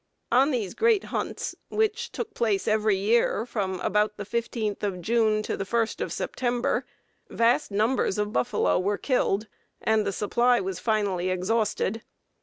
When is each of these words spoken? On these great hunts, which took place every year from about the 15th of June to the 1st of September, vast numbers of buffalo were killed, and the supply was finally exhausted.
On 0.31 0.49
these 0.49 0.73
great 0.73 1.03
hunts, 1.03 1.53
which 1.69 2.11
took 2.11 2.33
place 2.33 2.67
every 2.67 2.95
year 2.97 3.45
from 3.45 3.79
about 3.81 4.17
the 4.17 4.25
15th 4.25 4.81
of 4.81 4.99
June 4.99 5.43
to 5.43 5.55
the 5.55 5.63
1st 5.63 6.01
of 6.01 6.11
September, 6.11 6.87
vast 7.29 7.69
numbers 7.69 8.17
of 8.17 8.33
buffalo 8.33 8.79
were 8.79 8.97
killed, 8.97 9.45
and 9.79 10.03
the 10.03 10.11
supply 10.11 10.59
was 10.59 10.79
finally 10.79 11.29
exhausted. 11.29 12.01